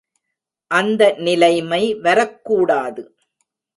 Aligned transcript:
அந்த 0.71 1.15
நிலைமை 1.17 1.93
வரக்கூடாது. 1.93 3.03